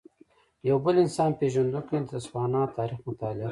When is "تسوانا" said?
2.11-2.61